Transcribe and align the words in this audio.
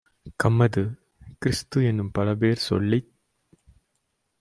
கம்மது, 0.43 0.83
கிறிஸ்து-எனும் 1.45 2.11
பலபேர் 2.19 2.65
சொல்லிச் 2.69 3.09